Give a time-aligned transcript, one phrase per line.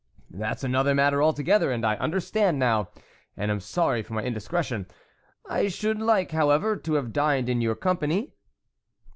[0.31, 2.89] "That's another matter altogether, and I understand now
[3.37, 4.87] and am sorry for my indiscretion.
[5.47, 8.33] I should like, however, to have dined in your company."